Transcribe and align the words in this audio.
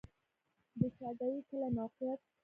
د 0.79 0.81
چاګای 0.97 1.37
کلی 1.47 1.69
موقعیت 1.77 2.21